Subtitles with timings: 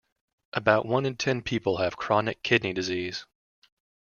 [0.53, 3.27] About one in ten people have chronic kidney disease.